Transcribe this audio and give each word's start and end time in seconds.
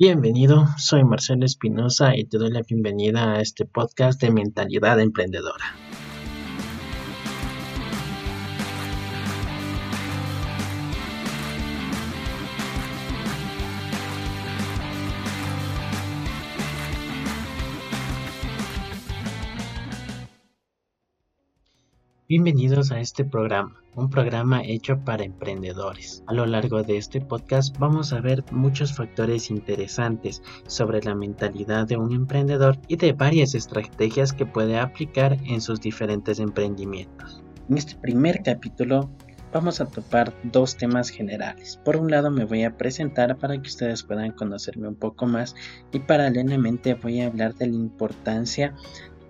Bienvenido, 0.00 0.64
soy 0.76 1.02
Marcelo 1.02 1.44
Espinosa 1.44 2.16
y 2.16 2.22
te 2.22 2.38
doy 2.38 2.52
la 2.52 2.62
bienvenida 2.62 3.32
a 3.32 3.40
este 3.40 3.64
podcast 3.64 4.22
de 4.22 4.30
Mentalidad 4.30 5.00
Emprendedora. 5.00 5.74
Bienvenidos 22.30 22.92
a 22.92 23.00
este 23.00 23.24
programa, 23.24 23.82
un 23.94 24.10
programa 24.10 24.62
hecho 24.62 25.02
para 25.02 25.24
emprendedores. 25.24 26.22
A 26.26 26.34
lo 26.34 26.44
largo 26.44 26.82
de 26.82 26.98
este 26.98 27.22
podcast 27.22 27.74
vamos 27.78 28.12
a 28.12 28.20
ver 28.20 28.44
muchos 28.52 28.94
factores 28.94 29.50
interesantes 29.50 30.42
sobre 30.66 31.00
la 31.00 31.14
mentalidad 31.14 31.86
de 31.86 31.96
un 31.96 32.12
emprendedor 32.12 32.76
y 32.86 32.96
de 32.96 33.14
varias 33.14 33.54
estrategias 33.54 34.34
que 34.34 34.44
puede 34.44 34.78
aplicar 34.78 35.38
en 35.46 35.62
sus 35.62 35.80
diferentes 35.80 36.38
emprendimientos. 36.38 37.42
En 37.70 37.78
este 37.78 37.94
primer 37.96 38.42
capítulo 38.42 39.08
vamos 39.50 39.80
a 39.80 39.86
topar 39.86 40.34
dos 40.52 40.76
temas 40.76 41.08
generales. 41.08 41.80
Por 41.82 41.96
un 41.96 42.10
lado 42.10 42.30
me 42.30 42.44
voy 42.44 42.62
a 42.64 42.76
presentar 42.76 43.38
para 43.38 43.54
que 43.54 43.68
ustedes 43.68 44.02
puedan 44.02 44.32
conocerme 44.32 44.86
un 44.86 44.96
poco 44.96 45.24
más 45.24 45.54
y 45.92 46.00
paralelamente 46.00 46.92
voy 46.92 47.22
a 47.22 47.28
hablar 47.28 47.54
de 47.54 47.68
la 47.68 47.76
importancia 47.76 48.74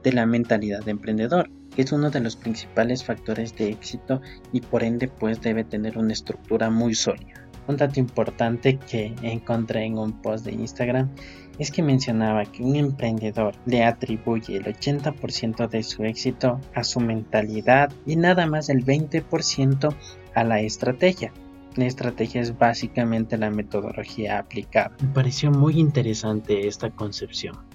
de 0.02 0.12
la 0.12 0.26
mentalidad 0.26 0.84
de 0.84 0.90
emprendedor 0.90 1.48
es 1.76 1.92
uno 1.92 2.10
de 2.10 2.20
los 2.20 2.36
principales 2.36 3.04
factores 3.04 3.56
de 3.56 3.68
éxito 3.68 4.20
y 4.52 4.60
por 4.60 4.82
ende 4.82 5.08
pues 5.08 5.40
debe 5.40 5.64
tener 5.64 5.98
una 5.98 6.12
estructura 6.12 6.70
muy 6.70 6.94
sólida. 6.94 7.46
Un 7.68 7.76
dato 7.76 8.00
importante 8.00 8.78
que 8.78 9.14
encontré 9.22 9.84
en 9.84 9.98
un 9.98 10.22
post 10.22 10.44
de 10.46 10.52
Instagram 10.52 11.10
es 11.58 11.70
que 11.70 11.82
mencionaba 11.82 12.44
que 12.46 12.62
un 12.62 12.76
emprendedor 12.76 13.54
le 13.66 13.84
atribuye 13.84 14.56
el 14.56 14.64
80% 14.64 15.68
de 15.68 15.82
su 15.82 16.04
éxito 16.04 16.60
a 16.74 16.82
su 16.82 17.00
mentalidad 17.00 17.92
y 18.06 18.16
nada 18.16 18.46
más 18.46 18.70
el 18.70 18.84
20% 18.84 19.94
a 20.34 20.44
la 20.44 20.60
estrategia. 20.60 21.32
La 21.76 21.86
estrategia 21.86 22.40
es 22.40 22.56
básicamente 22.56 23.36
la 23.36 23.50
metodología 23.50 24.38
aplicada. 24.38 24.96
Me 25.02 25.08
pareció 25.08 25.50
muy 25.50 25.78
interesante 25.78 26.66
esta 26.66 26.90
concepción. 26.90 27.67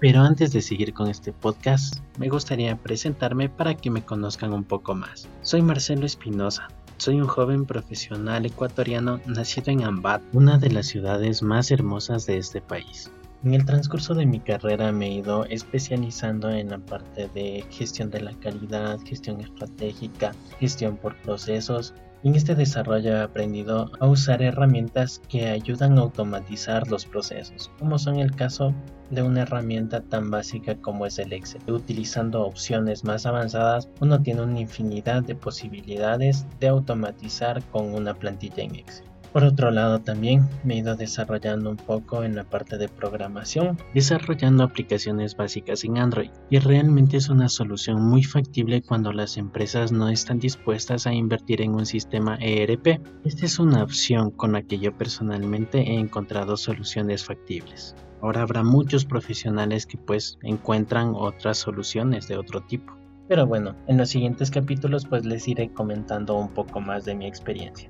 Pero 0.00 0.22
antes 0.22 0.54
de 0.54 0.62
seguir 0.62 0.94
con 0.94 1.08
este 1.08 1.30
podcast, 1.30 1.96
me 2.18 2.30
gustaría 2.30 2.74
presentarme 2.74 3.50
para 3.50 3.74
que 3.74 3.90
me 3.90 4.02
conozcan 4.02 4.54
un 4.54 4.64
poco 4.64 4.94
más. 4.94 5.28
Soy 5.42 5.60
Marcelo 5.60 6.06
Espinosa. 6.06 6.68
Soy 6.96 7.20
un 7.20 7.26
joven 7.26 7.66
profesional 7.66 8.46
ecuatoriano 8.46 9.20
nacido 9.26 9.70
en 9.70 9.84
Ambat, 9.84 10.22
una 10.32 10.56
de 10.56 10.70
las 10.70 10.86
ciudades 10.86 11.42
más 11.42 11.70
hermosas 11.70 12.24
de 12.24 12.38
este 12.38 12.62
país. 12.62 13.12
En 13.44 13.52
el 13.52 13.66
transcurso 13.66 14.14
de 14.14 14.24
mi 14.24 14.40
carrera 14.40 14.90
me 14.90 15.06
he 15.06 15.14
ido 15.16 15.44
especializando 15.44 16.48
en 16.48 16.70
la 16.70 16.78
parte 16.78 17.28
de 17.34 17.62
gestión 17.70 18.10
de 18.10 18.22
la 18.22 18.32
calidad, 18.40 18.98
gestión 19.04 19.42
estratégica, 19.42 20.32
gestión 20.58 20.96
por 20.96 21.14
procesos 21.20 21.92
en 22.22 22.34
este 22.34 22.54
desarrollo 22.54 23.16
he 23.16 23.20
aprendido 23.20 23.90
a 23.98 24.06
usar 24.06 24.42
herramientas 24.42 25.22
que 25.28 25.48
ayudan 25.48 25.96
a 25.96 26.02
automatizar 26.02 26.86
los 26.88 27.06
procesos, 27.06 27.70
como 27.78 27.98
son 27.98 28.18
el 28.18 28.34
caso 28.34 28.74
de 29.10 29.22
una 29.22 29.42
herramienta 29.42 30.02
tan 30.02 30.30
básica 30.30 30.76
como 30.76 31.06
es 31.06 31.18
el 31.18 31.32
Excel. 31.32 31.62
Utilizando 31.66 32.42
opciones 32.42 33.04
más 33.04 33.26
avanzadas, 33.26 33.88
uno 34.00 34.20
tiene 34.22 34.42
una 34.42 34.60
infinidad 34.60 35.22
de 35.22 35.34
posibilidades 35.34 36.46
de 36.60 36.68
automatizar 36.68 37.62
con 37.70 37.94
una 37.94 38.14
plantilla 38.14 38.62
en 38.62 38.76
Excel. 38.76 39.09
Por 39.32 39.44
otro 39.44 39.70
lado 39.70 40.00
también 40.00 40.48
me 40.64 40.74
he 40.74 40.78
ido 40.78 40.96
desarrollando 40.96 41.70
un 41.70 41.76
poco 41.76 42.24
en 42.24 42.34
la 42.34 42.42
parte 42.42 42.78
de 42.78 42.88
programación, 42.88 43.78
desarrollando 43.94 44.64
aplicaciones 44.64 45.36
básicas 45.36 45.84
en 45.84 45.98
Android 45.98 46.30
y 46.50 46.58
realmente 46.58 47.16
es 47.16 47.28
una 47.28 47.48
solución 47.48 48.02
muy 48.02 48.24
factible 48.24 48.82
cuando 48.82 49.12
las 49.12 49.36
empresas 49.36 49.92
no 49.92 50.08
están 50.08 50.40
dispuestas 50.40 51.06
a 51.06 51.14
invertir 51.14 51.62
en 51.62 51.76
un 51.76 51.86
sistema 51.86 52.38
ERP. 52.40 53.00
Esta 53.24 53.46
es 53.46 53.60
una 53.60 53.84
opción 53.84 54.32
con 54.32 54.52
la 54.52 54.62
que 54.62 54.80
yo 54.80 54.96
personalmente 54.98 55.78
he 55.78 55.94
encontrado 55.94 56.56
soluciones 56.56 57.24
factibles. 57.24 57.94
Ahora 58.22 58.42
habrá 58.42 58.64
muchos 58.64 59.04
profesionales 59.04 59.86
que 59.86 59.96
pues 59.96 60.38
encuentran 60.42 61.12
otras 61.14 61.56
soluciones 61.58 62.26
de 62.26 62.36
otro 62.36 62.62
tipo. 62.62 62.92
Pero 63.28 63.46
bueno, 63.46 63.76
en 63.86 63.96
los 63.96 64.10
siguientes 64.10 64.50
capítulos 64.50 65.06
pues 65.06 65.24
les 65.24 65.46
iré 65.46 65.72
comentando 65.72 66.34
un 66.34 66.48
poco 66.48 66.80
más 66.80 67.04
de 67.04 67.14
mi 67.14 67.26
experiencia. 67.26 67.88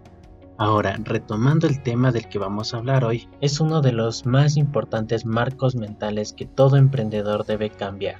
Ahora, 0.60 0.94
retomando 1.04 1.66
el 1.66 1.82
tema 1.82 2.12
del 2.12 2.28
que 2.28 2.38
vamos 2.38 2.74
a 2.74 2.76
hablar 2.76 3.02
hoy, 3.02 3.26
es 3.40 3.60
uno 3.60 3.80
de 3.80 3.92
los 3.92 4.26
más 4.26 4.58
importantes 4.58 5.24
marcos 5.24 5.74
mentales 5.74 6.34
que 6.34 6.44
todo 6.44 6.76
emprendedor 6.76 7.46
debe 7.46 7.70
cambiar. 7.70 8.16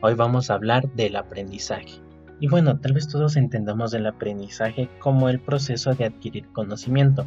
Hoy 0.00 0.14
vamos 0.14 0.48
a 0.48 0.54
hablar 0.54 0.90
del 0.94 1.16
aprendizaje. 1.16 2.00
Y 2.40 2.48
bueno, 2.48 2.80
tal 2.80 2.94
vez 2.94 3.08
todos 3.08 3.36
entendamos 3.36 3.92
el 3.92 4.06
aprendizaje 4.06 4.88
como 5.00 5.28
el 5.28 5.38
proceso 5.38 5.92
de 5.92 6.06
adquirir 6.06 6.48
conocimiento. 6.52 7.26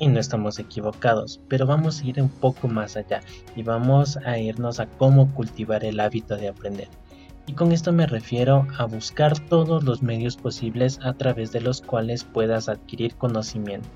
Y 0.00 0.08
no 0.08 0.18
estamos 0.18 0.58
equivocados, 0.58 1.40
pero 1.48 1.64
vamos 1.64 2.00
a 2.00 2.06
ir 2.06 2.20
un 2.20 2.28
poco 2.28 2.66
más 2.66 2.96
allá 2.96 3.20
y 3.54 3.62
vamos 3.62 4.16
a 4.16 4.36
irnos 4.36 4.80
a 4.80 4.86
cómo 4.86 5.32
cultivar 5.32 5.84
el 5.84 6.00
hábito 6.00 6.36
de 6.36 6.48
aprender. 6.48 6.88
Y 7.46 7.54
con 7.54 7.72
esto 7.72 7.92
me 7.92 8.06
refiero 8.06 8.66
a 8.78 8.84
buscar 8.84 9.38
todos 9.38 9.82
los 9.84 10.02
medios 10.02 10.36
posibles 10.36 11.00
a 11.02 11.12
través 11.14 11.52
de 11.52 11.60
los 11.60 11.80
cuales 11.80 12.24
puedas 12.24 12.68
adquirir 12.68 13.16
conocimiento. 13.16 13.88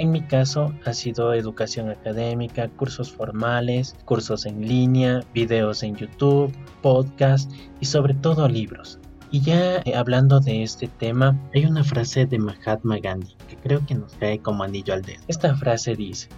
En 0.00 0.12
mi 0.12 0.22
caso 0.22 0.72
ha 0.86 0.94
sido 0.94 1.34
educación 1.34 1.90
académica, 1.90 2.68
cursos 2.68 3.12
formales, 3.12 3.94
cursos 4.06 4.46
en 4.46 4.66
línea, 4.66 5.20
videos 5.34 5.82
en 5.82 5.94
YouTube, 5.94 6.56
podcast 6.80 7.52
y 7.80 7.84
sobre 7.84 8.14
todo 8.14 8.48
libros. 8.48 8.98
Y 9.30 9.42
ya 9.42 9.76
eh, 9.84 9.94
hablando 9.94 10.40
de 10.40 10.62
este 10.62 10.88
tema, 10.88 11.38
hay 11.54 11.66
una 11.66 11.84
frase 11.84 12.24
de 12.24 12.38
Mahatma 12.38 12.98
Gandhi 12.98 13.36
que 13.46 13.56
creo 13.56 13.84
que 13.86 13.94
nos 13.94 14.14
cae 14.14 14.38
como 14.38 14.64
anillo 14.64 14.94
al 14.94 15.02
dedo. 15.02 15.20
Esta 15.28 15.54
frase 15.54 15.94
dice, 15.94 16.28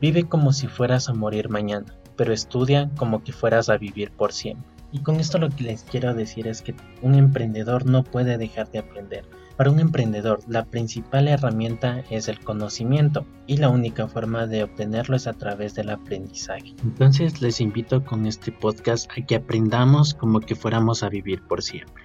vive 0.00 0.22
como 0.28 0.52
si 0.52 0.68
fueras 0.68 1.08
a 1.08 1.12
morir 1.12 1.50
mañana, 1.50 1.92
pero 2.16 2.32
estudia 2.32 2.88
como 2.96 3.22
que 3.24 3.32
fueras 3.32 3.68
a 3.68 3.76
vivir 3.76 4.12
por 4.12 4.32
siempre. 4.32 4.71
Y 4.92 5.00
con 5.00 5.18
esto 5.18 5.38
lo 5.38 5.48
que 5.48 5.64
les 5.64 5.82
quiero 5.84 6.14
decir 6.14 6.46
es 6.46 6.60
que 6.60 6.74
un 7.00 7.14
emprendedor 7.14 7.86
no 7.86 8.04
puede 8.04 8.36
dejar 8.36 8.70
de 8.70 8.78
aprender. 8.80 9.24
Para 9.56 9.70
un 9.70 9.80
emprendedor, 9.80 10.40
la 10.48 10.64
principal 10.64 11.28
herramienta 11.28 12.02
es 12.10 12.28
el 12.28 12.40
conocimiento 12.40 13.26
y 13.46 13.56
la 13.56 13.68
única 13.68 14.06
forma 14.06 14.46
de 14.46 14.64
obtenerlo 14.64 15.16
es 15.16 15.26
a 15.26 15.32
través 15.32 15.74
del 15.74 15.90
aprendizaje. 15.90 16.74
Entonces 16.82 17.40
les 17.40 17.60
invito 17.60 18.04
con 18.04 18.26
este 18.26 18.52
podcast 18.52 19.10
a 19.16 19.24
que 19.24 19.36
aprendamos 19.36 20.14
como 20.14 20.40
que 20.40 20.54
fuéramos 20.54 21.02
a 21.02 21.08
vivir 21.08 21.42
por 21.42 21.62
siempre. 21.62 22.04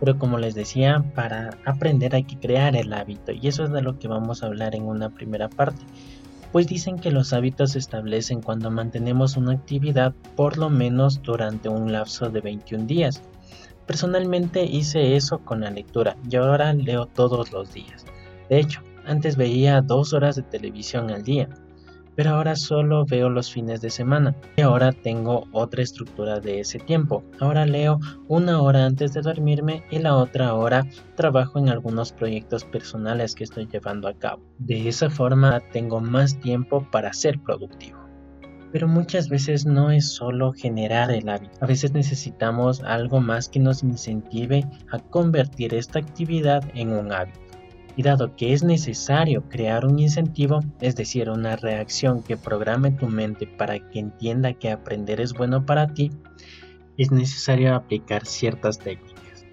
Pero 0.00 0.18
como 0.18 0.38
les 0.38 0.54
decía, 0.54 1.04
para 1.14 1.58
aprender 1.66 2.14
hay 2.14 2.24
que 2.24 2.38
crear 2.38 2.74
el 2.74 2.92
hábito 2.92 3.32
y 3.32 3.46
eso 3.48 3.64
es 3.64 3.70
de 3.70 3.82
lo 3.82 3.98
que 3.98 4.08
vamos 4.08 4.42
a 4.42 4.46
hablar 4.46 4.74
en 4.74 4.84
una 4.84 5.10
primera 5.10 5.48
parte 5.48 5.82
pues 6.52 6.66
dicen 6.66 6.98
que 6.98 7.10
los 7.10 7.32
hábitos 7.32 7.72
se 7.72 7.78
establecen 7.78 8.42
cuando 8.42 8.70
mantenemos 8.70 9.36
una 9.36 9.52
actividad 9.52 10.12
por 10.36 10.58
lo 10.58 10.68
menos 10.70 11.22
durante 11.22 11.68
un 11.68 11.92
lapso 11.92 12.28
de 12.28 12.40
21 12.40 12.86
días. 12.86 13.22
Personalmente 13.86 14.64
hice 14.64 15.16
eso 15.16 15.38
con 15.40 15.60
la 15.60 15.70
lectura 15.70 16.16
y 16.28 16.36
ahora 16.36 16.72
leo 16.72 17.06
todos 17.06 17.52
los 17.52 17.72
días. 17.72 18.04
De 18.48 18.60
hecho, 18.60 18.82
antes 19.04 19.36
veía 19.36 19.80
dos 19.80 20.12
horas 20.12 20.36
de 20.36 20.42
televisión 20.42 21.10
al 21.10 21.22
día, 21.22 21.48
pero 22.20 22.32
ahora 22.32 22.54
solo 22.54 23.06
veo 23.06 23.30
los 23.30 23.50
fines 23.50 23.80
de 23.80 23.88
semana 23.88 24.36
y 24.54 24.60
ahora 24.60 24.92
tengo 24.92 25.48
otra 25.52 25.82
estructura 25.82 26.38
de 26.38 26.60
ese 26.60 26.78
tiempo. 26.78 27.24
Ahora 27.40 27.64
leo 27.64 27.98
una 28.28 28.60
hora 28.60 28.84
antes 28.84 29.14
de 29.14 29.22
dormirme 29.22 29.84
y 29.90 30.00
la 30.00 30.14
otra 30.14 30.52
hora 30.52 30.86
trabajo 31.14 31.58
en 31.58 31.70
algunos 31.70 32.12
proyectos 32.12 32.64
personales 32.64 33.34
que 33.34 33.44
estoy 33.44 33.68
llevando 33.68 34.06
a 34.06 34.12
cabo. 34.12 34.42
De 34.58 34.86
esa 34.86 35.08
forma 35.08 35.60
tengo 35.72 35.98
más 36.02 36.38
tiempo 36.40 36.86
para 36.90 37.10
ser 37.14 37.40
productivo. 37.40 37.98
Pero 38.70 38.86
muchas 38.86 39.30
veces 39.30 39.64
no 39.64 39.90
es 39.90 40.12
solo 40.12 40.52
generar 40.52 41.10
el 41.10 41.26
hábito. 41.26 41.56
A 41.62 41.66
veces 41.66 41.92
necesitamos 41.92 42.82
algo 42.82 43.22
más 43.22 43.48
que 43.48 43.60
nos 43.60 43.82
incentive 43.82 44.66
a 44.92 44.98
convertir 44.98 45.72
esta 45.72 46.00
actividad 46.00 46.62
en 46.74 46.92
un 46.92 47.12
hábito. 47.12 47.49
Y 48.00 48.02
dado 48.02 48.34
que 48.34 48.54
es 48.54 48.64
necesario 48.64 49.42
crear 49.50 49.84
un 49.84 49.98
incentivo, 49.98 50.60
es 50.80 50.96
decir, 50.96 51.28
una 51.28 51.56
reacción 51.56 52.22
que 52.22 52.38
programe 52.38 52.92
tu 52.92 53.08
mente 53.08 53.46
para 53.46 53.78
que 53.78 53.98
entienda 53.98 54.54
que 54.54 54.70
aprender 54.70 55.20
es 55.20 55.34
bueno 55.34 55.66
para 55.66 55.92
ti, 55.92 56.10
es 56.96 57.12
necesario 57.12 57.74
aplicar 57.74 58.24
ciertas 58.24 58.78
técnicas. 58.78 59.44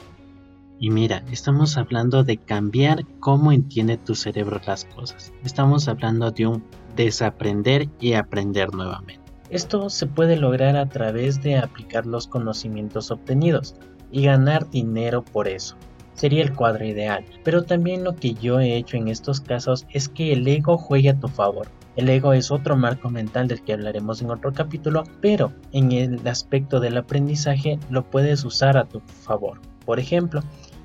Y 0.79 0.91
mira, 0.91 1.25
estamos 1.29 1.75
hablando 1.75 2.23
de 2.23 2.37
cambiar 2.37 3.05
cómo 3.19 3.51
entiende 3.51 3.97
tu 3.97 4.15
cerebro 4.15 4.61
las 4.65 4.85
cosas. 4.85 5.33
Estamos 5.43 5.89
hablando 5.89 6.31
de 6.31 6.47
un 6.47 6.63
desaprender 6.95 7.89
y 7.99 8.13
aprender 8.13 8.73
nuevamente. 8.73 9.29
Esto 9.49 9.89
se 9.89 10.07
puede 10.07 10.37
lograr 10.37 10.77
a 10.77 10.87
través 10.87 11.43
de 11.43 11.57
aplicar 11.57 12.05
los 12.05 12.27
conocimientos 12.27 13.11
obtenidos 13.11 13.75
y 14.09 14.23
ganar 14.23 14.69
dinero 14.69 15.25
por 15.25 15.49
eso. 15.49 15.75
Sería 16.17 16.43
el 16.43 16.53
cuadro 16.53 16.83
ideal. 16.83 17.23
Pero 17.45 17.63
también 17.63 18.03
lo 18.03 18.15
que 18.15 18.33
yo 18.33 18.59
he 18.59 18.75
hecho 18.75 18.97
en 18.97 19.07
estos 19.07 19.39
casos 19.39 19.85
es 19.91 20.09
que 20.09 20.33
el 20.33 20.45
ego 20.45 20.77
juegue 20.77 21.11
a 21.11 21.19
tu 21.19 21.29
favor. 21.29 21.69
El 21.95 22.09
ego 22.09 22.33
es 22.33 22.51
otro 22.51 22.75
marco 22.75 23.09
mental 23.09 23.47
del 23.47 23.63
que 23.63 23.73
hablaremos 23.73 24.21
en 24.21 24.29
otro 24.29 24.51
capítulo, 24.51 25.03
pero 25.21 25.53
en 25.71 25.91
el 25.91 26.27
aspecto 26.27 26.79
del 26.79 26.97
aprendizaje 26.97 27.79
lo 27.89 28.03
puedes 28.03 28.43
usar 28.43 28.77
a 28.77 28.85
tu 28.85 28.99
favor. 28.99 29.61
Por 29.85 29.99
ejemplo, 29.99 30.41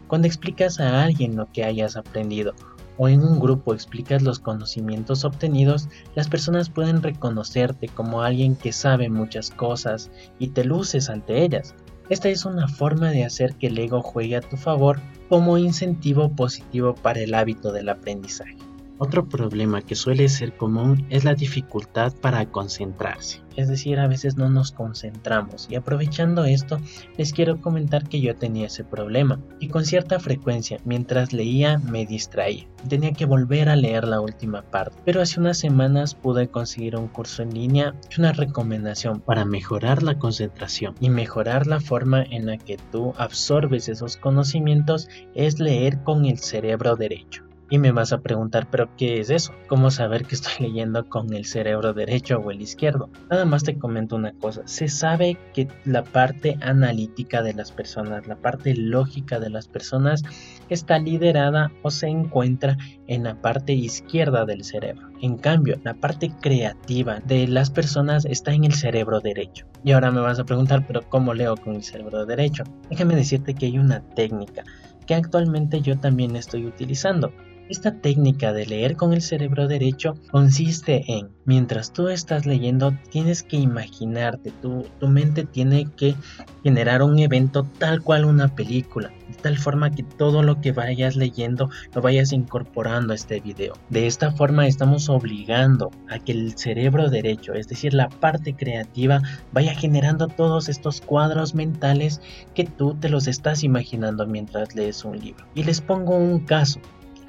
cuando 0.07 0.27
explicas 0.27 0.79
a 0.79 1.03
alguien 1.03 1.37
lo 1.37 1.51
que 1.53 1.65
hayas 1.65 1.97
aprendido 1.97 2.55
o 2.99 3.09
en 3.09 3.23
un 3.23 3.41
grupo 3.41 3.75
explicas 3.75 4.23
los 4.23 4.39
conocimientos 4.39 5.25
obtenidos, 5.25 5.89
las 6.15 6.29
personas 6.29 6.69
pueden 6.69 7.03
reconocerte 7.03 7.89
como 7.89 8.23
alguien 8.23 8.55
que 8.55 8.73
sabe 8.73 9.09
muchas 9.09 9.51
cosas 9.51 10.11
y 10.39 10.49
te 10.49 10.65
luces 10.65 11.09
ante 11.09 11.43
ellas. 11.43 11.75
Esta 12.13 12.29
es 12.29 12.45
una 12.45 12.69
forma 12.69 13.11
de 13.11 13.25
hacer 13.25 13.55
que 13.55 13.69
el 13.69 13.79
ego 13.79 14.03
juegue 14.03 14.37
a 14.37 14.43
tu 14.43 14.59
favor 14.59 15.01
como 15.31 15.57
incentivo 15.57 16.37
positivo 16.37 16.95
para 16.95 17.21
el 17.21 17.33
hábito 17.33 17.73
del 17.73 17.89
aprendizaje. 17.89 18.59
Otro 19.05 19.29
problema 19.29 19.83
que 19.83 19.97
suele 19.97 20.29
ser 20.29 20.57
común 20.57 21.09
es 21.11 21.25
la 21.25 21.35
dificultad 21.35 22.13
para 22.21 22.49
concentrarse. 22.53 23.43
Es 23.57 23.67
decir, 23.67 23.99
a 23.99 24.07
veces 24.07 24.37
no 24.37 24.49
nos 24.49 24.71
concentramos 24.71 25.67
y 25.69 25.75
aprovechando 25.75 26.45
esto 26.45 26.79
les 27.17 27.33
quiero 27.33 27.61
comentar 27.61 28.09
que 28.09 28.21
yo 28.21 28.37
tenía 28.37 28.69
ese 28.69 28.85
problema 28.85 29.41
y 29.59 29.67
con 29.71 29.85
cierta 29.85 30.21
frecuencia 30.21 30.79
mientras 30.85 31.33
leía 31.33 31.79
me 31.79 32.07
distraía. 32.07 32.69
Tenía 32.89 33.13
que 33.13 33.27
volver 33.27 33.71
a 33.71 33.75
leer 33.75 34.07
la 34.07 34.21
última 34.21 34.63
parte, 34.63 34.97
pero 35.05 35.21
hace 35.21 35.41
unas 35.41 35.59
semanas 35.59 36.15
pude 36.15 36.47
conseguir 36.47 36.95
un 36.95 37.09
curso 37.09 37.43
en 37.43 37.55
línea 37.55 37.97
y 38.09 38.21
una 38.21 38.33
recomendación 38.33 39.19
para 39.19 39.45
mejorar 39.45 40.05
la 40.05 40.21
concentración 40.21 40.95
y 41.01 41.11
mejorar 41.11 41.67
la 41.67 41.81
forma 41.81 42.23
en 42.23 42.47
la 42.47 42.57
que 42.57 42.77
tú 42.93 43.15
absorbes 43.19 43.89
esos 43.89 44.17
conocimientos 44.17 45.09
es 45.35 45.59
leer 45.59 46.05
con 46.05 46.25
el 46.25 46.39
cerebro 46.39 46.95
derecho. 46.95 47.43
Y 47.73 47.79
me 47.79 47.91
vas 47.91 48.13
a 48.13 48.21
preguntar, 48.21 48.69
¿pero 48.71 48.95
qué 48.99 49.19
es 49.19 49.31
eso? 49.31 49.55
¿Cómo 49.67 49.91
saber 49.91 50.27
que 50.27 50.35
estoy 50.35 50.53
leyendo 50.69 51.09
con 51.09 51.33
el 51.33 51.47
cerebro 51.47 51.95
derecho 51.95 52.37
o 52.37 52.51
el 52.51 52.61
izquierdo? 52.61 53.09
Nada 53.31 53.47
más 53.47 53.63
te 53.63 53.79
comento 53.79 54.15
una 54.15 54.35
cosa. 54.35 54.61
Se 54.67 54.89
sabe 54.89 55.39
que 55.55 55.69
la 55.87 56.05
parte 56.05 56.59
analítica 56.61 57.43
de 57.43 57.55
las 57.55 57.73
personas, 57.73 58.27
la 58.27 58.37
parte 58.37 58.77
lógica 58.77 59.41
de 59.41 59.49
las 59.49 59.69
personas, 59.69 60.23
está 60.69 60.99
liderada 60.99 61.73
o 61.81 61.91
se 61.91 62.09
encuentra 62.09 62.77
en 63.07 63.25
la 63.25 63.41
parte 63.41 63.73
izquierda 63.73 64.45
del 64.45 64.65
cerebro. 64.65 65.09
En 65.23 65.39
cambio, 65.39 65.81
la 65.83 65.95
parte 65.95 66.31
creativa 66.43 67.21
de 67.21 67.49
las 67.49 67.71
personas 67.71 68.27
está 68.27 68.53
en 68.53 68.65
el 68.65 68.75
cerebro 68.75 69.21
derecho. 69.21 69.67
Y 69.83 69.93
ahora 69.93 70.11
me 70.11 70.21
vas 70.21 70.39
a 70.39 70.45
preguntar, 70.45 70.87
¿pero 70.87 71.09
cómo 71.09 71.33
leo 71.33 71.57
con 71.57 71.77
el 71.77 71.83
cerebro 71.83 72.27
derecho? 72.27 72.65
Déjame 72.91 73.17
decirte 73.17 73.55
que 73.55 73.65
hay 73.65 73.79
una 73.79 74.03
técnica 74.11 74.63
que 75.07 75.15
actualmente 75.15 75.81
yo 75.81 75.99
también 75.99 76.37
estoy 76.37 76.67
utilizando. 76.67 77.33
Esta 77.73 77.91
técnica 77.91 78.53
de 78.53 78.67
leer 78.67 78.97
con 78.97 79.15
el 79.15 79.23
cerebro 79.23 79.67
derecho 79.67 80.19
consiste 80.31 81.05
en, 81.11 81.31
mientras 81.47 81.91
tú 81.91 82.09
estás 82.09 82.45
leyendo, 82.45 82.93
tienes 83.11 83.43
que 83.43 83.57
imaginarte, 83.57 84.51
tu, 84.61 84.85
tu 85.01 85.09
mente 85.09 85.45
tiene 85.45 85.87
que 85.97 86.15
generar 86.63 87.03
un 87.03 87.19
evento 87.19 87.67
tal 87.79 88.03
cual 88.03 88.27
una 88.27 88.55
película, 88.55 89.09
de 89.27 89.37
tal 89.37 89.57
forma 89.57 89.91
que 89.91 90.03
todo 90.03 90.43
lo 90.43 90.61
que 90.61 90.73
vayas 90.73 91.17
leyendo 91.17 91.71
lo 91.95 92.03
vayas 92.03 92.35
incorporando 92.35 93.15
a 93.15 93.17
este 93.17 93.41
video. 93.41 93.73
De 93.89 94.07
esta 94.07 94.33
forma 94.33 94.67
estamos 94.67 95.09
obligando 95.09 95.91
a 96.11 96.19
que 96.19 96.33
el 96.33 96.59
cerebro 96.59 97.09
derecho, 97.09 97.55
es 97.55 97.69
decir, 97.69 97.95
la 97.95 98.11
parte 98.11 98.55
creativa, 98.55 99.23
vaya 99.51 99.75
generando 99.75 100.29
todos 100.29 100.69
estos 100.69 101.01
cuadros 101.01 101.55
mentales 101.55 102.21
que 102.55 102.65
tú 102.65 102.97
te 103.01 103.09
los 103.09 103.27
estás 103.29 103.65
imaginando 103.65 104.27
mientras 104.27 104.75
lees 104.75 105.07
un 105.07 105.19
libro. 105.19 105.47
Y 105.55 105.63
les 105.63 105.81
pongo 105.81 106.15
un 106.15 106.41
caso. 106.41 106.79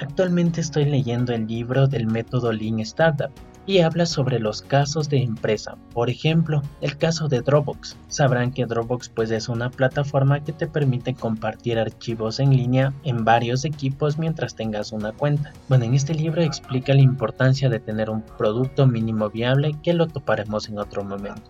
Actualmente 0.04 0.60
estoy 0.60 0.84
leyendo 0.84 1.32
el 1.32 1.48
libro 1.48 1.88
del 1.88 2.08
método 2.08 2.52
Lean 2.52 2.82
Startup 2.82 3.32
y 3.66 3.80
habla 3.80 4.06
sobre 4.06 4.38
los 4.38 4.62
casos 4.62 5.08
de 5.08 5.24
empresa. 5.24 5.78
Por 5.94 6.10
ejemplo, 6.10 6.62
el 6.82 6.98
caso 6.98 7.30
de 7.30 7.40
Dropbox. 7.40 7.96
Sabrán 8.10 8.52
que 8.52 8.66
Dropbox 8.66 9.08
pues 9.08 9.32
es 9.32 9.48
una 9.48 9.72
plataforma 9.72 10.44
que 10.44 10.52
te 10.52 10.68
permite 10.68 11.14
compartir 11.14 11.80
archivos 11.80 12.42
en 12.42 12.50
línea 12.50 12.92
en 13.06 13.24
varios 13.24 13.64
equipos 13.64 14.20
mientras 14.20 14.56
tengas 14.56 14.92
una 14.92 15.14
cuenta. 15.14 15.54
Bueno, 15.70 15.86
en 15.86 15.94
este 15.94 16.14
libro 16.14 16.42
explica 16.42 16.94
la 16.94 17.02
importancia 17.02 17.70
de 17.70 17.80
tener 17.80 18.10
un 18.10 18.24
producto 18.38 18.86
mínimo 18.86 19.30
viable 19.30 19.74
que 19.84 19.94
lo 19.94 20.08
toparemos 20.08 20.68
en 20.68 20.80
otro 20.80 21.06
momento. 21.06 21.50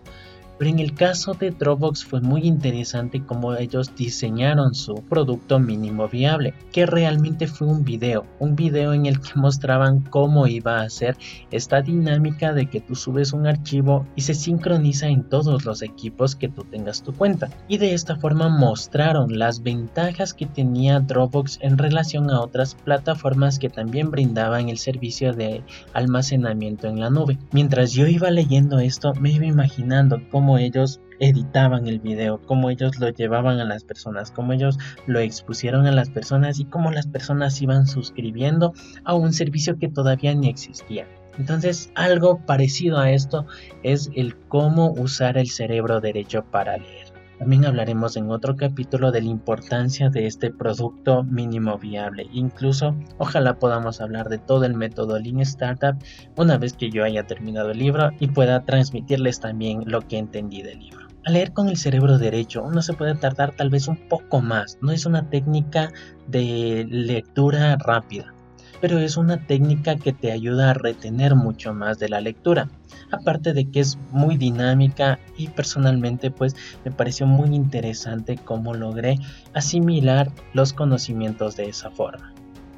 Pero 0.58 0.70
en 0.70 0.78
el 0.78 0.94
caso 0.94 1.34
de 1.34 1.50
Dropbox 1.50 2.04
fue 2.04 2.20
muy 2.20 2.42
interesante 2.42 3.24
cómo 3.24 3.54
ellos 3.54 3.94
diseñaron 3.96 4.74
su 4.74 4.94
producto 5.08 5.58
mínimo 5.58 6.08
viable, 6.08 6.54
que 6.72 6.86
realmente 6.86 7.46
fue 7.46 7.66
un 7.66 7.84
video, 7.84 8.24
un 8.38 8.54
video 8.54 8.92
en 8.92 9.06
el 9.06 9.20
que 9.20 9.32
mostraban 9.34 10.00
cómo 10.00 10.46
iba 10.46 10.80
a 10.80 10.90
ser 10.90 11.16
esta 11.50 11.82
dinámica 11.82 12.52
de 12.52 12.66
que 12.66 12.80
tú 12.80 12.94
subes 12.94 13.32
un 13.32 13.46
archivo 13.46 14.06
y 14.16 14.22
se 14.22 14.34
sincroniza 14.34 15.08
en 15.08 15.24
todos 15.24 15.64
los 15.64 15.82
equipos 15.82 16.36
que 16.36 16.48
tú 16.48 16.64
tengas 16.64 17.02
tu 17.02 17.12
cuenta. 17.12 17.50
Y 17.68 17.78
de 17.78 17.94
esta 17.94 18.16
forma 18.16 18.48
mostraron 18.48 19.38
las 19.38 19.62
ventajas 19.62 20.34
que 20.34 20.46
tenía 20.46 21.00
Dropbox 21.00 21.58
en 21.62 21.78
relación 21.78 22.30
a 22.30 22.40
otras 22.40 22.74
plataformas 22.74 23.58
que 23.58 23.68
también 23.68 24.10
brindaban 24.10 24.68
el 24.68 24.78
servicio 24.78 25.32
de 25.32 25.62
almacenamiento 25.92 26.86
en 26.88 27.00
la 27.00 27.10
nube. 27.10 27.38
Mientras 27.52 27.92
yo 27.92 28.06
iba 28.06 28.30
leyendo 28.30 28.78
esto, 28.78 29.14
me 29.14 29.32
iba 29.32 29.46
imaginando 29.46 30.20
cómo 30.30 30.43
cómo 30.44 30.58
ellos 30.58 31.00
editaban 31.20 31.86
el 31.86 32.00
video, 32.00 32.38
cómo 32.42 32.68
ellos 32.68 32.98
lo 32.98 33.08
llevaban 33.08 33.60
a 33.60 33.64
las 33.64 33.82
personas, 33.82 34.30
cómo 34.30 34.52
ellos 34.52 34.76
lo 35.06 35.18
expusieron 35.20 35.86
a 35.86 35.90
las 35.90 36.10
personas 36.10 36.60
y 36.60 36.66
cómo 36.66 36.90
las 36.90 37.06
personas 37.06 37.62
iban 37.62 37.86
suscribiendo 37.86 38.74
a 39.04 39.14
un 39.14 39.32
servicio 39.32 39.78
que 39.78 39.88
todavía 39.88 40.34
ni 40.34 40.50
existía. 40.50 41.08
Entonces, 41.38 41.90
algo 41.94 42.44
parecido 42.44 42.98
a 42.98 43.10
esto 43.10 43.46
es 43.82 44.10
el 44.14 44.36
cómo 44.36 44.92
usar 44.92 45.38
el 45.38 45.48
cerebro 45.48 46.02
derecho 46.02 46.44
para 46.50 46.76
leer. 46.76 47.03
También 47.38 47.64
hablaremos 47.64 48.16
en 48.16 48.30
otro 48.30 48.56
capítulo 48.56 49.10
de 49.10 49.22
la 49.22 49.28
importancia 49.28 50.08
de 50.08 50.26
este 50.26 50.50
producto 50.50 51.24
mínimo 51.24 51.78
viable. 51.78 52.28
Incluso, 52.32 52.94
ojalá 53.18 53.58
podamos 53.58 54.00
hablar 54.00 54.28
de 54.28 54.38
todo 54.38 54.64
el 54.64 54.74
método 54.74 55.18
Lean 55.18 55.40
Startup 55.40 55.96
una 56.36 56.58
vez 56.58 56.74
que 56.74 56.90
yo 56.90 57.04
haya 57.04 57.26
terminado 57.26 57.72
el 57.72 57.78
libro 57.78 58.10
y 58.20 58.28
pueda 58.28 58.64
transmitirles 58.64 59.40
también 59.40 59.82
lo 59.86 60.02
que 60.02 60.18
entendí 60.18 60.62
del 60.62 60.78
libro. 60.78 61.04
Al 61.26 61.32
leer 61.32 61.52
con 61.52 61.68
el 61.68 61.78
cerebro 61.78 62.18
derecho 62.18 62.62
uno 62.62 62.82
se 62.82 62.92
puede 62.92 63.14
tardar 63.14 63.52
tal 63.52 63.70
vez 63.70 63.88
un 63.88 63.96
poco 64.08 64.42
más. 64.42 64.78
No 64.82 64.92
es 64.92 65.06
una 65.06 65.30
técnica 65.30 65.90
de 66.28 66.86
lectura 66.88 67.76
rápida, 67.76 68.33
pero 68.80 68.98
es 68.98 69.16
una 69.16 69.46
técnica 69.46 69.96
que 69.96 70.12
te 70.12 70.32
ayuda 70.32 70.70
a 70.70 70.74
retener 70.74 71.34
mucho 71.34 71.74
más 71.74 71.98
de 71.98 72.08
la 72.08 72.20
lectura 72.20 72.68
aparte 73.10 73.52
de 73.52 73.70
que 73.70 73.80
es 73.80 73.98
muy 74.10 74.36
dinámica 74.36 75.18
y 75.36 75.48
personalmente 75.48 76.30
pues 76.30 76.54
me 76.84 76.90
pareció 76.90 77.26
muy 77.26 77.54
interesante 77.54 78.36
cómo 78.36 78.74
logré 78.74 79.18
asimilar 79.52 80.32
los 80.52 80.72
conocimientos 80.72 81.56
de 81.56 81.68
esa 81.68 81.90
forma. 81.90 82.32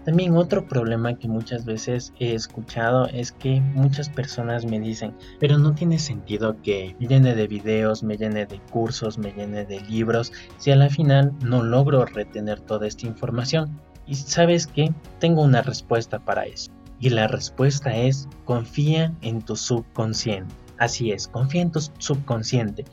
También 0.05 0.37
otro 0.37 0.69
problema 0.69 1.19
que 1.19 1.27
muchas 1.27 1.65
veces 1.65 2.13
he 2.21 2.33
escuchado 2.33 3.07
es 3.07 3.33
que 3.33 3.61
muchas 3.61 4.09
personas 4.09 4.65
me 4.65 4.79
dicen, 4.79 5.13
pero 5.41 5.59
no 5.59 5.75
tiene 5.75 5.99
sentido 5.99 6.63
que 6.63 6.95
me 7.01 7.09
llene 7.09 7.35
de 7.35 7.49
videos, 7.49 8.05
me 8.05 8.17
llene 8.17 8.47
de 8.47 8.61
cursos, 8.71 9.19
me 9.19 9.33
llene 9.33 9.65
de 9.65 9.81
libros, 9.81 10.33
si 10.59 10.71
a 10.71 10.77
la 10.77 10.91
final 10.91 11.33
no 11.41 11.65
logro 11.65 12.05
retener 12.05 12.61
toda 12.61 12.87
esta 12.87 13.09
información. 13.09 13.81
Y 14.07 14.15
sabes 14.15 14.67
que 14.67 14.93
tengo 15.19 15.43
una 15.43 15.63
respuesta 15.63 16.19
para 16.19 16.47
eso. 16.47 16.71
Y 17.01 17.11
la 17.11 17.29
respuesta 17.29 17.95
es 17.95 18.29
confía 18.45 19.13
en 19.23 19.43
tu 19.43 19.57
subconsciente. 19.57 20.55
Así 20.79 21.11
es, 21.13 21.29
confía 21.29 21.63
en 21.63 21.73
tu 21.73 21.81
subconsciente. 21.99 22.85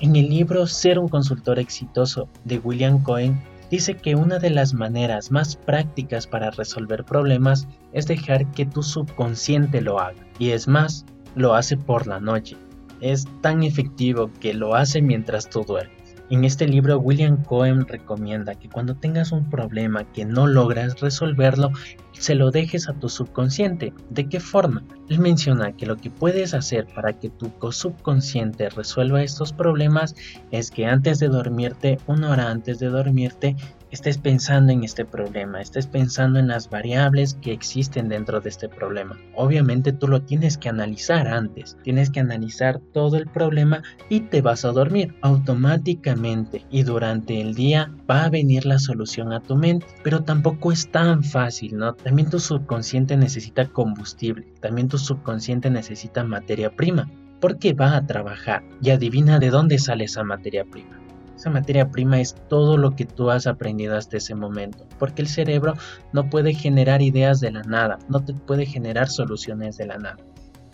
En 0.00 0.16
el 0.16 0.28
libro 0.28 0.66
Ser 0.66 0.98
un 0.98 1.08
consultor 1.08 1.58
exitoso 1.58 2.28
de 2.44 2.58
William 2.58 3.02
Cohen 3.02 3.40
dice 3.70 3.96
que 3.96 4.14
una 4.14 4.38
de 4.38 4.50
las 4.50 4.74
maneras 4.74 5.30
más 5.30 5.56
prácticas 5.56 6.26
para 6.26 6.50
resolver 6.50 7.04
problemas 7.04 7.66
es 7.92 8.06
dejar 8.06 8.50
que 8.52 8.66
tu 8.66 8.82
subconsciente 8.82 9.80
lo 9.80 10.00
haga. 10.00 10.26
Y 10.38 10.50
es 10.50 10.68
más, 10.68 11.04
lo 11.34 11.54
hace 11.54 11.76
por 11.76 12.06
la 12.06 12.20
noche. 12.20 12.56
Es 13.00 13.26
tan 13.40 13.62
efectivo 13.62 14.30
que 14.40 14.54
lo 14.54 14.74
hace 14.74 15.02
mientras 15.02 15.48
tú 15.48 15.64
duermes. 15.64 16.03
En 16.34 16.44
este 16.44 16.66
libro, 16.66 16.98
William 16.98 17.44
Cohen 17.44 17.86
recomienda 17.86 18.56
que 18.56 18.68
cuando 18.68 18.96
tengas 18.96 19.30
un 19.30 19.48
problema 19.48 20.02
que 20.12 20.24
no 20.24 20.48
logras 20.48 20.98
resolverlo, 20.98 21.70
se 22.10 22.34
lo 22.34 22.50
dejes 22.50 22.88
a 22.88 22.92
tu 22.92 23.08
subconsciente. 23.08 23.92
¿De 24.10 24.28
qué 24.28 24.40
forma? 24.40 24.82
Él 25.08 25.20
menciona 25.20 25.70
que 25.70 25.86
lo 25.86 25.96
que 25.96 26.10
puedes 26.10 26.52
hacer 26.52 26.88
para 26.92 27.12
que 27.12 27.30
tu 27.30 27.52
subconsciente 27.70 28.68
resuelva 28.68 29.22
estos 29.22 29.52
problemas 29.52 30.16
es 30.50 30.72
que 30.72 30.86
antes 30.86 31.20
de 31.20 31.28
dormirte, 31.28 32.00
una 32.08 32.30
hora 32.30 32.50
antes 32.50 32.80
de 32.80 32.88
dormirte, 32.88 33.54
estés 33.94 34.18
pensando 34.18 34.72
en 34.72 34.82
este 34.82 35.04
problema, 35.04 35.60
estés 35.60 35.86
pensando 35.86 36.40
en 36.40 36.48
las 36.48 36.68
variables 36.68 37.34
que 37.34 37.52
existen 37.52 38.08
dentro 38.08 38.40
de 38.40 38.48
este 38.48 38.68
problema. 38.68 39.16
Obviamente 39.36 39.92
tú 39.92 40.08
lo 40.08 40.22
tienes 40.22 40.58
que 40.58 40.68
analizar 40.68 41.28
antes, 41.28 41.76
tienes 41.84 42.10
que 42.10 42.20
analizar 42.20 42.80
todo 42.92 43.16
el 43.16 43.28
problema 43.28 43.82
y 44.08 44.20
te 44.20 44.42
vas 44.42 44.64
a 44.64 44.72
dormir 44.72 45.14
automáticamente 45.22 46.66
y 46.70 46.82
durante 46.82 47.40
el 47.40 47.54
día 47.54 47.92
va 48.10 48.24
a 48.24 48.30
venir 48.30 48.66
la 48.66 48.80
solución 48.80 49.32
a 49.32 49.40
tu 49.40 49.54
mente, 49.54 49.86
pero 50.02 50.24
tampoco 50.24 50.72
es 50.72 50.90
tan 50.90 51.22
fácil, 51.22 51.76
¿no? 51.76 51.94
También 51.94 52.28
tu 52.28 52.40
subconsciente 52.40 53.16
necesita 53.16 53.68
combustible, 53.68 54.46
también 54.60 54.88
tu 54.88 54.98
subconsciente 54.98 55.70
necesita 55.70 56.24
materia 56.24 56.74
prima 56.74 57.08
porque 57.40 57.74
va 57.74 57.96
a 57.96 58.06
trabajar 58.06 58.64
y 58.82 58.90
adivina 58.90 59.38
de 59.38 59.50
dónde 59.50 59.78
sale 59.78 60.04
esa 60.04 60.24
materia 60.24 60.64
prima 60.64 61.03
esa 61.36 61.50
materia 61.50 61.90
prima 61.90 62.20
es 62.20 62.34
todo 62.48 62.76
lo 62.76 62.94
que 62.96 63.04
tú 63.04 63.30
has 63.30 63.46
aprendido 63.46 63.96
hasta 63.96 64.16
ese 64.16 64.34
momento, 64.34 64.86
porque 64.98 65.22
el 65.22 65.28
cerebro 65.28 65.74
no 66.12 66.28
puede 66.30 66.54
generar 66.54 67.02
ideas 67.02 67.40
de 67.40 67.52
la 67.52 67.62
nada, 67.62 67.98
no 68.08 68.24
te 68.24 68.34
puede 68.34 68.66
generar 68.66 69.08
soluciones 69.08 69.76
de 69.76 69.86
la 69.86 69.98
nada. 69.98 70.16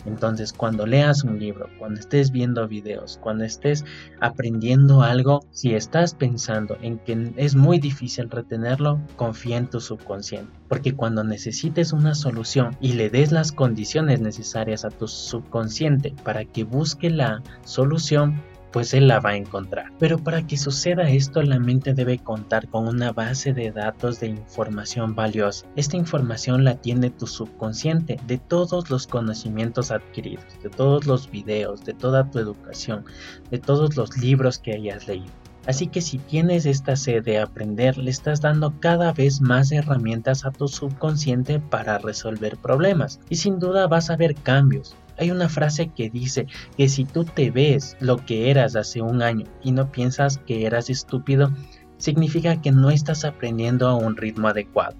Entonces, 0.05 0.51
cuando 0.53 0.85
leas 0.85 1.23
un 1.23 1.39
libro, 1.39 1.67
cuando 1.77 1.99
estés 1.99 2.31
viendo 2.31 2.67
videos, 2.67 3.19
cuando 3.21 3.43
estés 3.43 3.85
aprendiendo 4.19 5.01
algo, 5.01 5.41
si 5.51 5.75
estás 5.75 6.15
pensando 6.15 6.77
en 6.81 6.97
que 6.99 7.33
es 7.37 7.55
muy 7.55 7.79
difícil 7.79 8.29
retenerlo, 8.29 8.99
confía 9.15 9.57
en 9.57 9.69
tu 9.69 9.79
subconsciente. 9.79 10.51
Porque 10.67 10.93
cuando 10.95 11.23
necesites 11.23 11.93
una 11.93 12.15
solución 12.15 12.75
y 12.79 12.93
le 12.93 13.09
des 13.09 13.31
las 13.31 13.51
condiciones 13.51 14.21
necesarias 14.21 14.85
a 14.85 14.89
tu 14.89 15.07
subconsciente 15.07 16.15
para 16.23 16.45
que 16.45 16.63
busque 16.63 17.09
la 17.09 17.43
solución, 17.63 18.41
pues 18.71 18.93
él 18.93 19.07
la 19.07 19.19
va 19.19 19.31
a 19.31 19.35
encontrar. 19.35 19.91
Pero 19.99 20.17
para 20.17 20.45
que 20.45 20.57
suceda 20.57 21.09
esto, 21.09 21.41
la 21.41 21.59
mente 21.59 21.93
debe 21.93 22.19
contar 22.19 22.67
con 22.67 22.87
una 22.87 23.11
base 23.11 23.53
de 23.53 23.71
datos 23.71 24.19
de 24.19 24.27
información 24.27 25.15
valiosa. 25.15 25.65
Esta 25.75 25.97
información 25.97 26.63
la 26.63 26.75
tiene 26.75 27.09
tu 27.09 27.27
subconsciente 27.27 28.19
de 28.27 28.37
todos 28.37 28.89
los 28.89 29.07
conocimientos 29.07 29.91
adquiridos, 29.91 30.45
de 30.63 30.69
todos 30.69 31.05
los 31.05 31.29
videos, 31.29 31.83
de 31.85 31.93
toda 31.93 32.29
tu 32.29 32.39
educación, 32.39 33.05
de 33.49 33.59
todos 33.59 33.95
los 33.95 34.17
libros 34.17 34.59
que 34.59 34.73
hayas 34.73 35.07
leído. 35.07 35.31
Así 35.67 35.87
que 35.87 36.01
si 36.01 36.17
tienes 36.17 36.65
esta 36.65 36.95
sed 36.95 37.23
de 37.23 37.37
aprender, 37.37 37.97
le 37.97 38.09
estás 38.09 38.41
dando 38.41 38.73
cada 38.79 39.13
vez 39.13 39.41
más 39.41 39.71
herramientas 39.71 40.43
a 40.43 40.51
tu 40.51 40.67
subconsciente 40.67 41.59
para 41.59 41.99
resolver 41.99 42.57
problemas. 42.57 43.19
Y 43.29 43.35
sin 43.35 43.59
duda 43.59 43.87
vas 43.87 44.09
a 44.09 44.15
ver 44.15 44.33
cambios. 44.33 44.95
Hay 45.21 45.29
una 45.29 45.49
frase 45.49 45.89
que 45.89 46.09
dice 46.09 46.47
que 46.75 46.89
si 46.89 47.05
tú 47.05 47.25
te 47.25 47.51
ves 47.51 47.95
lo 47.99 48.17
que 48.17 48.49
eras 48.49 48.75
hace 48.75 49.03
un 49.03 49.21
año 49.21 49.45
y 49.63 49.71
no 49.71 49.91
piensas 49.91 50.39
que 50.47 50.65
eras 50.65 50.89
estúpido, 50.89 51.51
significa 51.99 52.59
que 52.59 52.71
no 52.71 52.89
estás 52.89 53.23
aprendiendo 53.23 53.87
a 53.87 53.93
un 53.93 54.17
ritmo 54.17 54.47
adecuado. 54.47 54.95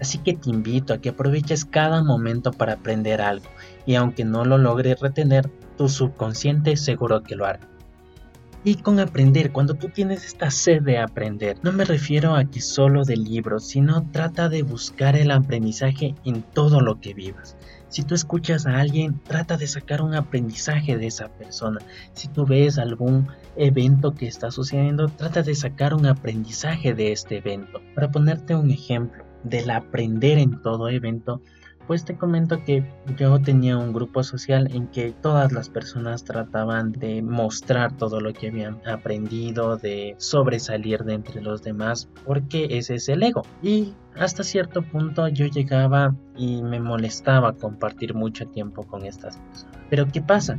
Así 0.00 0.18
que 0.18 0.34
te 0.34 0.48
invito 0.48 0.94
a 0.94 0.98
que 0.98 1.08
aproveches 1.08 1.64
cada 1.64 2.04
momento 2.04 2.52
para 2.52 2.74
aprender 2.74 3.20
algo 3.20 3.46
y 3.84 3.96
aunque 3.96 4.24
no 4.24 4.44
lo 4.44 4.58
logres 4.58 5.00
retener, 5.00 5.50
tu 5.76 5.88
subconsciente 5.88 6.76
seguro 6.76 7.24
que 7.24 7.34
lo 7.34 7.44
hará. 7.44 7.58
Y 8.62 8.76
con 8.76 9.00
aprender, 9.00 9.50
cuando 9.50 9.74
tú 9.74 9.88
tienes 9.88 10.24
esta 10.24 10.52
sed 10.52 10.82
de 10.82 10.98
aprender, 10.98 11.58
no 11.64 11.72
me 11.72 11.84
refiero 11.84 12.36
a 12.36 12.44
que 12.44 12.60
solo 12.60 13.04
de 13.04 13.16
libros, 13.16 13.66
sino 13.66 14.08
trata 14.12 14.48
de 14.48 14.62
buscar 14.62 15.16
el 15.16 15.32
aprendizaje 15.32 16.14
en 16.24 16.42
todo 16.42 16.80
lo 16.80 17.00
que 17.00 17.12
vivas. 17.12 17.56
Si 17.94 18.02
tú 18.02 18.16
escuchas 18.16 18.66
a 18.66 18.80
alguien, 18.80 19.20
trata 19.20 19.56
de 19.56 19.68
sacar 19.68 20.02
un 20.02 20.16
aprendizaje 20.16 20.98
de 20.98 21.06
esa 21.06 21.28
persona. 21.28 21.78
Si 22.12 22.26
tú 22.26 22.44
ves 22.44 22.76
algún 22.76 23.28
evento 23.54 24.16
que 24.16 24.26
está 24.26 24.50
sucediendo, 24.50 25.06
trata 25.06 25.44
de 25.44 25.54
sacar 25.54 25.94
un 25.94 26.04
aprendizaje 26.06 26.92
de 26.92 27.12
este 27.12 27.36
evento. 27.36 27.80
Para 27.94 28.10
ponerte 28.10 28.56
un 28.56 28.72
ejemplo 28.72 29.24
del 29.44 29.70
aprender 29.70 30.38
en 30.38 30.60
todo 30.60 30.88
evento, 30.88 31.40
pues 31.86 32.04
te 32.04 32.16
comento 32.16 32.62
que 32.64 32.84
yo 33.16 33.40
tenía 33.40 33.76
un 33.76 33.92
grupo 33.92 34.22
social 34.22 34.68
en 34.72 34.86
que 34.88 35.12
todas 35.12 35.52
las 35.52 35.68
personas 35.68 36.24
trataban 36.24 36.92
de 36.92 37.22
mostrar 37.22 37.96
todo 37.96 38.20
lo 38.20 38.32
que 38.32 38.48
habían 38.48 38.80
aprendido, 38.86 39.76
de 39.76 40.14
sobresalir 40.18 41.04
de 41.04 41.14
entre 41.14 41.42
los 41.42 41.62
demás, 41.62 42.08
porque 42.24 42.66
ese 42.70 42.94
es 42.94 43.08
el 43.08 43.22
ego. 43.22 43.42
Y 43.62 43.94
hasta 44.16 44.42
cierto 44.42 44.82
punto 44.82 45.28
yo 45.28 45.46
llegaba 45.46 46.14
y 46.36 46.62
me 46.62 46.80
molestaba 46.80 47.52
compartir 47.52 48.14
mucho 48.14 48.46
tiempo 48.46 48.84
con 48.84 49.04
estas 49.04 49.36
personas. 49.38 49.78
Pero 49.90 50.06
¿qué 50.10 50.22
pasa? 50.22 50.58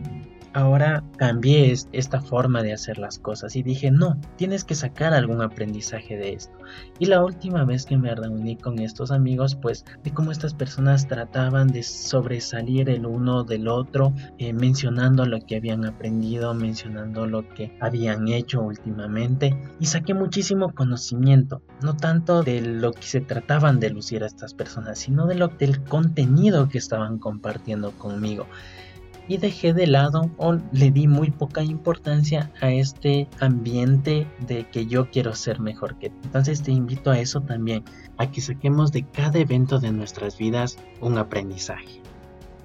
Ahora 0.55 1.03
cambié 1.17 1.73
esta 1.91 2.21
forma 2.21 2.63
de 2.63 2.71
hacer 2.71 2.97
las 2.97 3.19
cosas 3.19 3.57
y 3.57 3.61
dije, 3.61 3.91
no, 3.91 4.17
tienes 4.37 4.63
que 4.63 4.73
sacar 4.73 5.13
algún 5.13 5.41
aprendizaje 5.41 6.15
de 6.15 6.33
esto. 6.33 6.57
Y 6.97 7.07
la 7.07 7.21
última 7.23 7.65
vez 7.65 7.85
que 7.85 7.97
me 7.97 8.15
reuní 8.15 8.55
con 8.55 8.79
estos 8.79 9.11
amigos, 9.11 9.55
pues 9.55 9.83
de 10.03 10.13
cómo 10.13 10.31
estas 10.31 10.53
personas 10.53 11.09
trataban 11.09 11.67
de 11.67 11.83
sobresalir 11.83 12.89
el 12.89 13.05
uno 13.05 13.43
del 13.43 13.67
otro, 13.67 14.13
eh, 14.37 14.53
mencionando 14.53 15.25
lo 15.25 15.41
que 15.41 15.57
habían 15.57 15.83
aprendido, 15.83 16.53
mencionando 16.53 17.27
lo 17.27 17.47
que 17.49 17.77
habían 17.81 18.29
hecho 18.29 18.61
últimamente. 18.61 19.57
Y 19.81 19.87
saqué 19.87 20.13
muchísimo 20.13 20.73
conocimiento, 20.73 21.63
no 21.81 21.97
tanto 21.97 22.43
de 22.43 22.61
lo 22.61 22.93
que 22.93 23.03
se 23.03 23.19
trataban 23.19 23.81
de 23.81 23.89
lucir 23.89 24.23
a 24.23 24.27
estas 24.27 24.53
personas, 24.53 24.99
sino 24.99 25.27
de 25.27 25.35
lo, 25.35 25.49
del 25.49 25.83
contenido 25.83 26.69
que 26.69 26.77
estaban 26.77 27.19
compartiendo 27.19 27.91
conmigo 27.91 28.47
y 29.27 29.37
dejé 29.37 29.73
de 29.73 29.87
lado 29.87 30.29
o 30.37 30.57
le 30.71 30.91
di 30.91 31.07
muy 31.07 31.31
poca 31.31 31.63
importancia 31.63 32.51
a 32.61 32.71
este 32.71 33.27
ambiente 33.39 34.27
de 34.47 34.67
que 34.69 34.85
yo 34.85 35.09
quiero 35.09 35.33
ser 35.33 35.59
mejor 35.59 35.97
que 35.97 36.09
tú. 36.09 36.15
Entonces 36.25 36.61
te 36.61 36.71
invito 36.71 37.11
a 37.11 37.19
eso 37.19 37.41
también, 37.41 37.83
a 38.17 38.29
que 38.29 38.41
saquemos 38.41 38.91
de 38.91 39.03
cada 39.03 39.39
evento 39.39 39.79
de 39.79 39.91
nuestras 39.91 40.37
vidas 40.37 40.77
un 41.01 41.17
aprendizaje. 41.17 42.01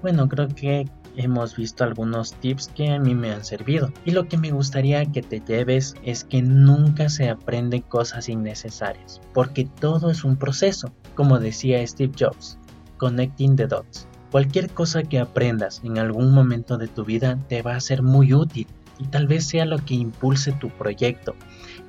Bueno, 0.01 0.27
creo 0.27 0.47
que 0.47 0.85
hemos 1.15 1.55
visto 1.55 1.83
algunos 1.83 2.33
tips 2.33 2.69
que 2.69 2.89
a 2.89 2.99
mí 2.99 3.15
me 3.15 3.31
han 3.31 3.43
servido. 3.43 3.91
Y 4.05 4.11
lo 4.11 4.27
que 4.27 4.37
me 4.37 4.51
gustaría 4.51 5.05
que 5.05 5.21
te 5.21 5.41
lleves 5.41 5.95
es 6.03 6.23
que 6.23 6.41
nunca 6.41 7.09
se 7.09 7.29
aprende 7.29 7.81
cosas 7.81 8.29
innecesarias, 8.29 9.21
porque 9.33 9.65
todo 9.65 10.09
es 10.09 10.23
un 10.23 10.37
proceso, 10.37 10.91
como 11.15 11.39
decía 11.39 11.85
Steve 11.85 12.13
Jobs, 12.17 12.57
connecting 12.97 13.55
the 13.55 13.67
dots. 13.67 14.07
Cualquier 14.31 14.69
cosa 14.69 15.03
que 15.03 15.19
aprendas 15.19 15.81
en 15.83 15.97
algún 15.97 16.33
momento 16.33 16.77
de 16.77 16.87
tu 16.87 17.03
vida 17.03 17.37
te 17.49 17.61
va 17.61 17.75
a 17.75 17.81
ser 17.81 18.01
muy 18.01 18.33
útil 18.33 18.65
y 18.97 19.05
tal 19.07 19.27
vez 19.27 19.45
sea 19.45 19.65
lo 19.65 19.77
que 19.79 19.95
impulse 19.95 20.53
tu 20.53 20.69
proyecto. 20.69 21.35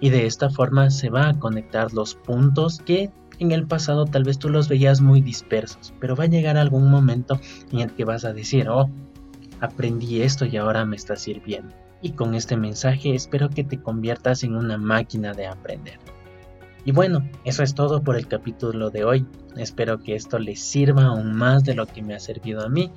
Y 0.00 0.10
de 0.10 0.26
esta 0.26 0.50
forma 0.50 0.90
se 0.90 1.08
va 1.08 1.28
a 1.28 1.38
conectar 1.38 1.92
los 1.92 2.16
puntos 2.16 2.80
que 2.84 3.10
en 3.38 3.52
el 3.52 3.66
pasado 3.66 4.06
tal 4.06 4.24
vez 4.24 4.38
tú 4.38 4.48
los 4.48 4.68
veías 4.68 5.00
muy 5.00 5.20
dispersos, 5.20 5.94
pero 6.00 6.16
va 6.16 6.24
a 6.24 6.28
llegar 6.28 6.56
algún 6.56 6.90
momento 6.90 7.40
en 7.70 7.80
el 7.80 7.92
que 7.92 8.04
vas 8.04 8.24
a 8.24 8.32
decir, 8.32 8.68
oh, 8.68 8.90
aprendí 9.60 10.22
esto 10.22 10.44
y 10.44 10.56
ahora 10.56 10.84
me 10.84 10.96
está 10.96 11.14
sirviendo. 11.14 11.74
Y 12.00 12.12
con 12.12 12.34
este 12.34 12.56
mensaje 12.56 13.14
espero 13.14 13.50
que 13.50 13.62
te 13.62 13.80
conviertas 13.80 14.42
en 14.42 14.56
una 14.56 14.78
máquina 14.78 15.32
de 15.32 15.46
aprender. 15.46 15.98
Y 16.84 16.92
bueno, 16.92 17.28
eso 17.44 17.62
es 17.62 17.74
todo 17.74 18.02
por 18.02 18.16
el 18.16 18.26
capítulo 18.26 18.90
de 18.90 19.04
hoy. 19.04 19.26
Espero 19.56 20.00
que 20.00 20.14
esto 20.14 20.38
les 20.38 20.60
sirva 20.60 21.04
aún 21.04 21.32
más 21.34 21.64
de 21.64 21.74
lo 21.74 21.86
que 21.86 22.02
me 22.02 22.14
ha 22.14 22.18
servido 22.18 22.64
a 22.64 22.68
mí 22.68 22.90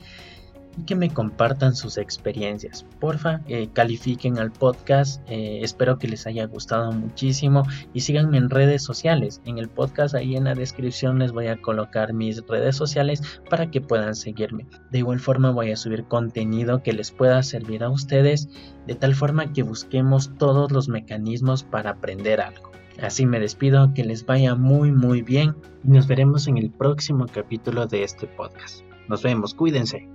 y 0.78 0.84
que 0.84 0.96
me 0.96 1.10
compartan 1.10 1.76
sus 1.76 1.98
experiencias. 1.98 2.84
Porfa, 3.00 3.42
eh, 3.48 3.70
califiquen 3.72 4.40
al 4.40 4.52
podcast. 4.52 5.22
Eh, 5.30 5.60
espero 5.62 6.00
que 6.00 6.08
les 6.08 6.26
haya 6.26 6.46
gustado 6.46 6.92
muchísimo 6.92 7.64
y 7.94 8.02
síganme 8.02 8.38
en 8.38 8.50
redes 8.50 8.84
sociales. 8.84 9.42
En 9.46 9.58
el 9.58 9.70
podcast 9.70 10.16
ahí 10.16 10.36
en 10.36 10.46
la 10.46 10.56
descripción 10.56 11.20
les 11.20 11.32
voy 11.32 11.48
a 11.48 11.62
colocar 11.62 12.12
mis 12.14 12.46
redes 12.48 12.76
sociales 12.76 13.22
para 13.50 13.70
que 13.70 13.82
puedan 13.82 14.16
seguirme. 14.16 14.66
De 14.92 15.00
igual 15.00 15.20
forma 15.20 15.52
voy 15.52 15.72
a 15.72 15.78
subir 15.78 16.06
contenido 16.06 16.82
que 16.82 16.94
les 16.94 17.12
pueda 17.12 17.42
servir 17.44 17.84
a 17.84 17.90
ustedes 17.90 18.50
de 18.88 18.96
tal 18.96 19.16
forma 19.16 19.54
que 19.54 19.64
busquemos 19.64 20.32
todos 20.38 20.72
los 20.72 20.90
mecanismos 20.90 21.64
para 21.64 21.92
aprender 21.92 22.42
algo. 22.42 22.72
Así 23.02 23.26
me 23.26 23.40
despido, 23.40 23.94
que 23.94 24.04
les 24.04 24.26
vaya 24.26 24.56
muy 24.56 24.92
muy 24.92 25.22
bien 25.22 25.56
y 25.84 25.90
nos 25.90 26.08
veremos 26.08 26.48
en 26.48 26.58
el 26.58 26.72
próximo 26.72 27.26
capítulo 27.32 27.88
de 27.88 28.04
este 28.04 28.28
podcast. 28.28 28.84
Nos 29.10 29.22
vemos, 29.22 29.54
cuídense. 29.54 30.08